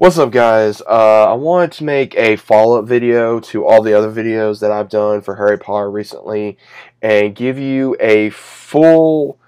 [0.00, 0.80] What's up guys?
[0.80, 4.88] Uh, I wanted to make a follow-up video to all the other videos that I've
[4.88, 6.56] done for Harry Potter recently
[7.02, 9.38] and give you a full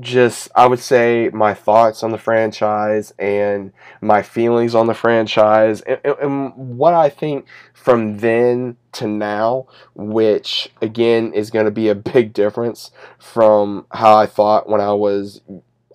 [0.00, 5.82] just I would say my thoughts on the franchise and my feelings on the franchise
[5.82, 11.70] and, and, and, what I think from then to now, which again is going to
[11.70, 12.90] be a big difference
[13.20, 15.42] from how I thought when I was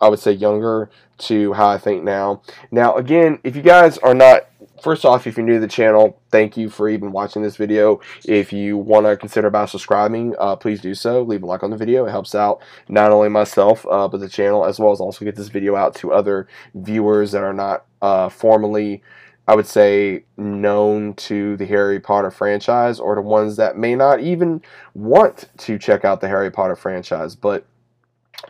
[0.02, 0.90] I would say younger
[1.20, 2.42] to how I think now.
[2.72, 4.48] Now, again, if you guys are not,
[4.82, 8.02] first off, if you're new to the channel, thank you for even watching this video.
[8.26, 11.22] If you want to consider about subscribing, uh, please do so.
[11.22, 12.06] Leave a like on the video.
[12.06, 15.36] It helps out not only myself, uh, but the channel, as well as also get
[15.36, 19.04] this video out to other viewers that are not uh, formally
[19.48, 24.20] I would say, known to the Harry Potter franchise or the ones that may not
[24.20, 24.62] even
[24.94, 27.36] want to check out the Harry Potter franchise.
[27.36, 27.66] But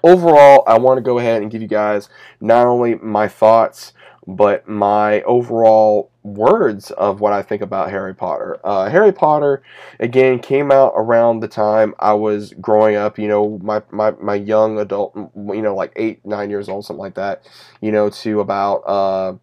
[0.03, 3.93] overall, I want to go ahead and give you guys not only my thoughts,
[4.27, 8.59] but my overall words of what I think about Harry Potter.
[8.63, 9.63] Uh, Harry Potter,
[9.99, 14.35] again, came out around the time I was growing up, you know, my, my, my
[14.35, 17.47] young adult, you know, like eight, nine years old, something like that,
[17.81, 19.33] you know, to about, uh,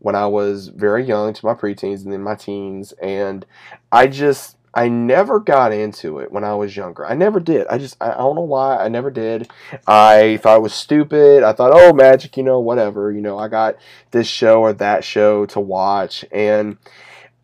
[0.00, 2.92] when I was very young to my preteens and then my teens.
[3.02, 3.46] And
[3.90, 7.06] I just, I never got into it when I was younger.
[7.06, 7.66] I never did.
[7.68, 8.76] I just, I don't know why.
[8.76, 9.50] I never did.
[9.86, 11.42] I thought it was stupid.
[11.42, 13.10] I thought, oh, magic, you know, whatever.
[13.10, 13.76] You know, I got
[14.10, 16.24] this show or that show to watch.
[16.30, 16.78] And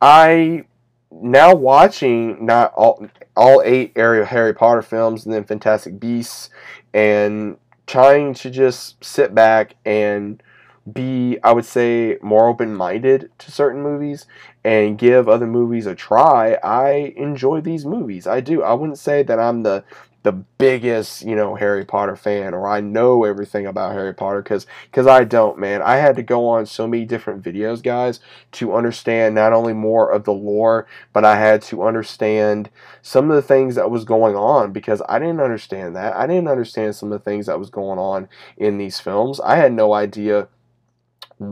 [0.01, 0.65] I,
[1.11, 6.51] now watching not all, all eight area Harry Potter films and then Fantastic Beasts
[6.93, 10.43] and trying to just sit back and
[10.91, 14.27] be, I would say, more open minded to certain movies
[14.65, 18.27] and give other movies a try, I enjoy these movies.
[18.27, 18.63] I do.
[18.63, 19.85] I wouldn't say that I'm the
[20.25, 24.67] the biggest, you know, Harry Potter fan or I know everything about Harry Potter cuz
[24.91, 25.83] cuz I don't, man.
[25.83, 28.21] I had to go on so many different videos, guys,
[28.53, 32.71] to understand not only more of the lore, but I had to understand
[33.03, 36.17] some of the things that was going on because I didn't understand that.
[36.17, 39.41] I didn't understand some of the things that was going on in these films.
[39.41, 40.49] I had no idea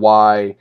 [0.01, 0.57] why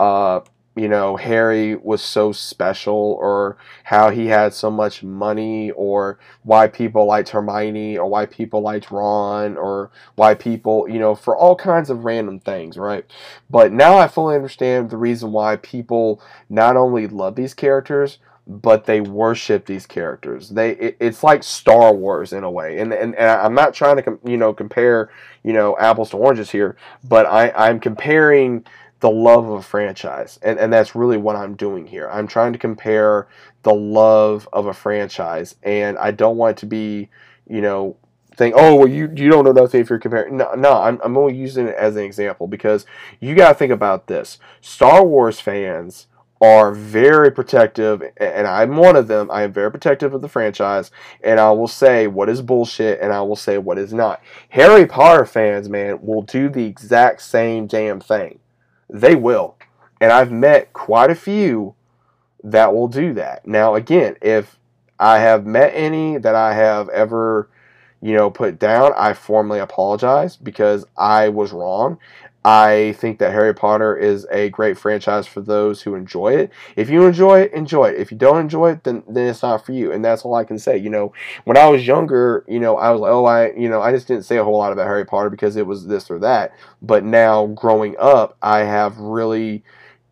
[0.00, 0.40] uh,
[0.76, 6.68] you know Harry was so special or how he had so much money or why
[6.68, 11.56] people liked Hermione or why people liked Ron or why people you know for all
[11.56, 13.04] kinds of random things right?
[13.50, 18.18] But now I fully understand the reason why people not only love these characters
[18.48, 20.48] but they worship these characters.
[20.48, 23.96] They it, it's like Star Wars in a way, and, and and I'm not trying
[23.96, 25.10] to com- you know compare
[25.44, 28.64] you know apples to oranges here, but I I'm comparing
[29.00, 32.08] the love of a franchise, and and that's really what I'm doing here.
[32.10, 33.28] I'm trying to compare
[33.64, 37.10] the love of a franchise, and I don't want it to be
[37.46, 37.96] you know
[38.38, 40.36] think, oh, well, you, you don't know nothing if you're comparing.
[40.36, 42.86] No, no I'm, I'm only using it as an example because
[43.18, 44.38] you got to think about this.
[44.60, 46.06] Star Wars fans
[46.40, 49.30] are very protective, and I'm one of them.
[49.30, 50.90] I am very protective of the franchise,
[51.22, 54.22] and I will say what is bullshit, and I will say what is not.
[54.50, 58.38] Harry Potter fans, man, will do the exact same damn thing.
[58.88, 59.56] They will.
[60.00, 61.74] And I've met quite a few
[62.44, 63.46] that will do that.
[63.46, 64.58] Now, again, if
[64.98, 67.50] I have met any that I have ever,
[68.00, 71.98] you know, put down, I formally apologize because I was wrong.
[72.44, 76.50] I think that Harry Potter is a great franchise for those who enjoy it.
[76.76, 78.00] If you enjoy it, enjoy it.
[78.00, 79.92] If you don't enjoy it, then then it's not for you.
[79.92, 80.76] And that's all I can say.
[80.78, 81.12] You know,
[81.44, 84.06] when I was younger, you know, I was like, oh, I, you know, I just
[84.06, 86.52] didn't say a whole lot about Harry Potter because it was this or that.
[86.80, 89.64] But now, growing up, I have really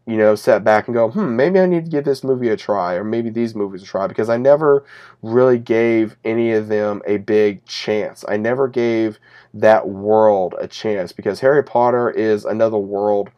[0.07, 2.57] you know, set back and go, hmm, maybe I need to give this movie a
[2.57, 4.85] try, or maybe these movies a try, because I never
[5.21, 8.25] really gave any of them a big chance.
[8.29, 9.19] I never gave
[9.53, 13.31] that world a chance, because Harry Potter is another world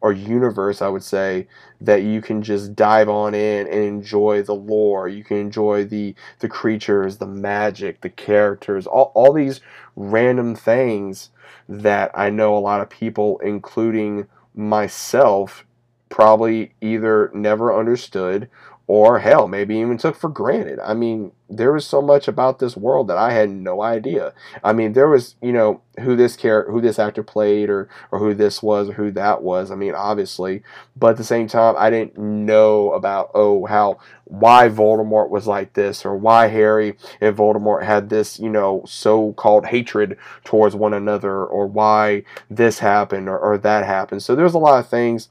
[0.00, 1.46] or universe, I would say,
[1.80, 5.08] that you can just dive on in and enjoy the lore.
[5.08, 9.60] You can enjoy the the creatures, the magic, the characters, all, all these
[9.94, 11.30] random things
[11.68, 15.64] that I know a lot of people, including myself,
[16.12, 18.48] probably either never understood
[18.86, 20.78] or hell, maybe even took for granted.
[20.80, 24.34] I mean, there was so much about this world that I had no idea.
[24.62, 28.18] I mean, there was, you know, who this character, who this actor played, or or
[28.18, 29.70] who this was, or who that was.
[29.70, 30.62] I mean, obviously,
[30.94, 35.72] but at the same time, I didn't know about oh how why Voldemort was like
[35.72, 41.44] this, or why Harry and Voldemort had this, you know, so-called hatred towards one another,
[41.46, 44.22] or why this happened or, or that happened.
[44.22, 45.30] So there's a lot of things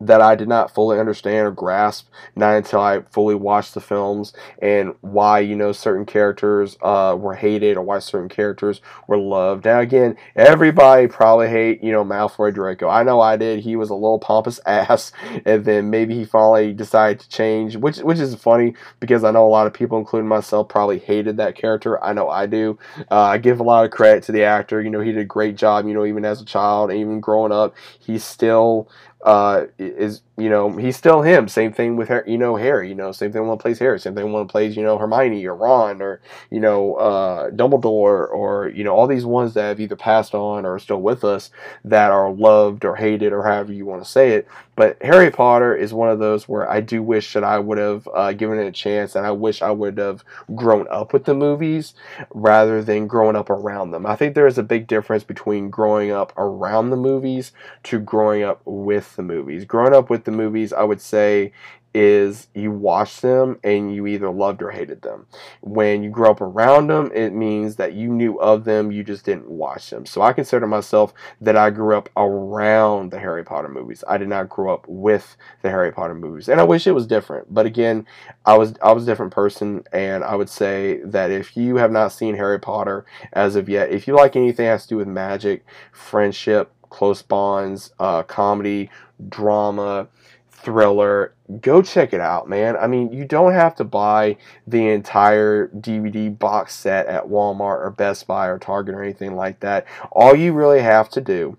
[0.00, 4.32] that I did not fully understand or grasp, not until I fully watched the films
[4.60, 9.64] and why you know certain characters uh, were hated or why certain characters were loved.
[9.64, 12.88] Now again, everybody probably hate you know Malfoy Draco.
[12.88, 13.60] I know I did.
[13.60, 15.12] He was a little pompous ass,
[15.44, 19.46] and then maybe he finally decided to change, which which is funny because I know
[19.46, 22.02] a lot of people, including myself, probably hated that character.
[22.04, 22.78] I know I do.
[23.10, 24.80] Uh, I give a lot of credit to the actor.
[24.80, 25.86] You know, he did a great job.
[25.86, 28.88] You know, even as a child, even growing up, he's still
[29.22, 31.48] uh, is you know he's still him.
[31.48, 32.88] Same thing with you know Harry.
[32.88, 33.98] You know same thing when plays Harry.
[33.98, 36.20] Same thing when plays you know Hermione or Ron or
[36.50, 40.64] you know uh, Dumbledore or you know all these ones that have either passed on
[40.64, 41.50] or are still with us
[41.84, 44.46] that are loved or hated or however you want to say it.
[44.76, 48.08] But Harry Potter is one of those where I do wish that I would have
[48.14, 50.22] uh, given it a chance, and I wish I would have
[50.54, 51.94] grown up with the movies
[52.32, 54.06] rather than growing up around them.
[54.06, 57.50] I think there is a big difference between growing up around the movies
[57.84, 59.64] to growing up with the movies.
[59.64, 61.52] Growing up with the movies, I would say,
[61.94, 65.26] is you watch them and you either loved or hated them.
[65.62, 69.24] When you grow up around them, it means that you knew of them, you just
[69.24, 70.04] didn't watch them.
[70.04, 74.04] So I consider myself that I grew up around the Harry Potter movies.
[74.06, 76.48] I did not grow up with the Harry Potter movies.
[76.48, 77.52] And I wish it was different.
[77.52, 78.06] But again,
[78.44, 81.90] I was I was a different person and I would say that if you have
[81.90, 84.96] not seen Harry Potter as of yet, if you like anything that has to do
[84.98, 88.90] with magic, friendship, close bonds, uh, comedy,
[89.28, 90.08] drama,
[90.50, 92.76] thriller, go check it out, man.
[92.76, 94.36] I mean, you don't have to buy
[94.66, 99.60] the entire DVD box set at Walmart or Best Buy or Target or anything like
[99.60, 99.86] that.
[100.12, 101.56] All you really have to do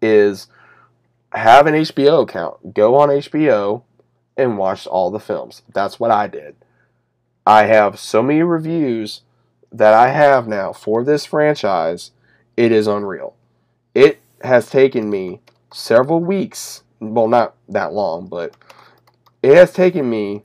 [0.00, 0.48] is
[1.32, 2.74] have an HBO account.
[2.74, 3.82] Go on HBO
[4.36, 5.62] and watch all the films.
[5.72, 6.56] That's what I did.
[7.46, 9.22] I have so many reviews
[9.72, 12.12] that I have now for this franchise.
[12.56, 13.34] It is unreal.
[13.94, 15.40] It has taken me
[15.72, 18.56] several weeks well, not that long, but
[19.42, 20.42] it has taken me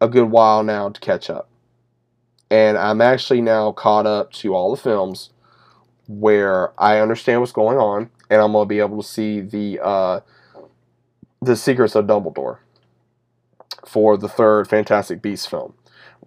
[0.00, 1.48] a good while now to catch up.
[2.50, 5.30] And I'm actually now caught up to all the films
[6.06, 10.20] where I understand what's going on, and I'm gonna be able to see the uh,
[11.42, 12.58] the Secrets of Dumbledore
[13.86, 15.74] for the third Fantastic Beasts film,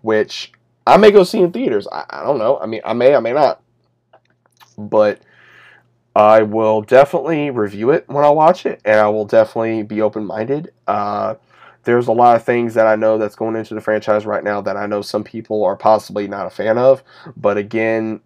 [0.02, 0.54] which
[0.86, 1.88] I may go see in theaters.
[1.92, 2.60] I, I don't know.
[2.60, 3.62] I mean, I may, I may not,
[4.78, 5.22] but
[6.16, 10.26] I will definitely review it when I watch it, and I will definitely be open
[10.26, 10.74] minded.
[10.88, 11.36] Uh,
[11.84, 14.62] there's a lot of things that I know that's going into the franchise right now
[14.62, 17.04] that I know some people are possibly not a fan of,
[17.36, 18.22] but again,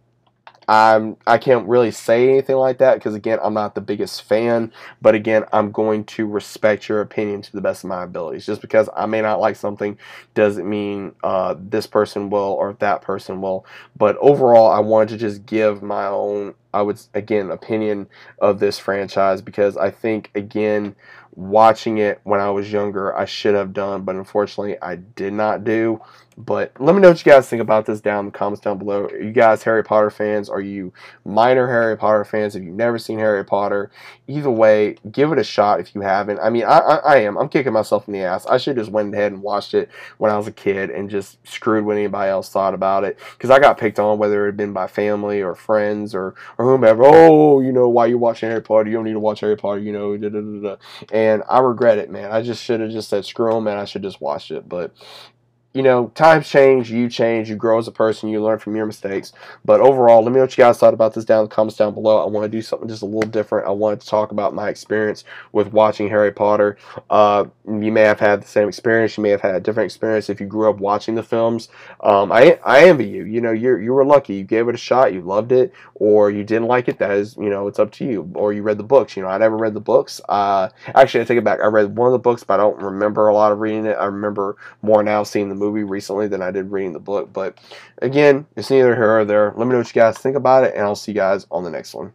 [0.67, 4.71] I'm I can't really say anything like that because again I'm not the biggest fan,
[5.01, 8.45] but again I'm going to respect your opinion to the best of my abilities.
[8.45, 9.97] Just because I may not like something
[10.33, 13.65] doesn't mean uh, this person will or that person will.
[13.95, 18.07] But overall, I wanted to just give my own I would again opinion
[18.39, 20.95] of this franchise because I think again
[21.35, 25.63] watching it when I was younger I should have done but unfortunately I did not
[25.63, 26.01] do
[26.37, 28.77] but let me know what you guys think about this down in the comments down
[28.77, 29.05] below.
[29.05, 30.49] Are you guys Harry Potter fans?
[30.49, 30.91] Are you
[31.23, 32.55] minor Harry Potter fans?
[32.55, 33.89] Have you never seen Harry Potter?
[34.27, 36.39] Either way, give it a shot if you haven't.
[36.39, 37.37] I mean, I, I, I am.
[37.37, 38.45] I'm kicking myself in the ass.
[38.47, 41.45] I should just went ahead and watched it when I was a kid and just
[41.47, 43.17] screwed what anybody else thought about it.
[43.31, 46.65] Because I got picked on whether it had been by family or friends or, or
[46.65, 47.03] whomever.
[47.05, 48.89] Oh, you know, why you watching Harry Potter?
[48.89, 50.17] You don't need to watch Harry Potter, you know.
[50.17, 50.75] Da, da, da,
[51.25, 52.31] and I regret it, man.
[52.31, 54.67] I just should have just said screw them and I should just watch it.
[54.69, 54.93] But
[55.75, 58.85] you know, times change, you change, you grow as a person, you learn from your
[58.85, 59.33] mistakes.
[59.65, 61.75] But overall, let me know what you guys thought about this down in the comments
[61.75, 62.23] down below.
[62.23, 63.67] I want to do something just a little different.
[63.67, 66.77] I wanted to talk about my experience with watching Harry Potter.
[67.09, 70.29] Uh, you may have had the same experience, you may have had a different experience
[70.29, 71.67] if you grew up watching the films.
[71.99, 73.25] Um, I, I envy you.
[73.25, 74.35] You know, you you were lucky.
[74.35, 76.99] You gave it a shot, you loved it, or you didn't like it.
[76.99, 78.31] That is, you know, it's up to you.
[78.35, 79.17] Or you read the books.
[79.17, 80.21] You know, I never read the books.
[80.29, 81.59] Uh, actually, I take it back.
[81.59, 83.97] I read one of the books, but I don't remember a lot of reading it.
[83.99, 87.33] I remember more now seeing the movie movie recently than I did reading the book.
[87.33, 87.57] But
[88.01, 89.53] again, it's neither here or there.
[89.55, 91.63] Let me know what you guys think about it, and I'll see you guys on
[91.63, 92.13] the next one.